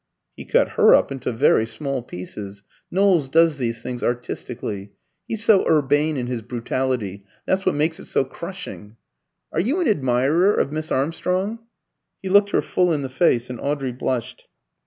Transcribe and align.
"He 0.35 0.45
cut 0.45 0.69
her 0.69 0.95
up 0.95 1.11
into 1.11 1.31
very 1.31 1.67
small 1.67 2.01
pieces. 2.01 2.63
Knowles 2.89 3.29
does 3.29 3.57
these 3.57 3.83
things 3.83 4.01
artistically. 4.01 4.93
He's 5.27 5.43
so 5.43 5.63
urbane 5.69 6.17
in 6.17 6.25
his 6.25 6.41
brutality; 6.41 7.23
that's 7.45 7.67
what 7.67 7.75
makes 7.75 7.99
it 7.99 8.05
so 8.05 8.25
crushing. 8.25 8.97
Are 9.53 9.59
you 9.59 9.79
an 9.79 9.87
admirer 9.87 10.55
of 10.55 10.71
Miss 10.71 10.91
Armstrong?" 10.91 11.59
He 12.19 12.29
looked 12.29 12.49
her 12.49 12.63
full 12.63 12.91
in 12.91 13.03
the 13.03 13.09
face, 13.09 13.47
and 13.51 13.59
Audrey 13.61 13.91
blushed. 13.91 14.47